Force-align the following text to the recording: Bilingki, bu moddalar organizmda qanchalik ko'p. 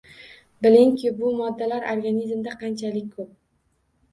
Bilingki, 0.65 1.11
bu 1.19 1.33
moddalar 1.41 1.85
organizmda 1.91 2.57
qanchalik 2.65 3.13
ko'p. 3.19 3.31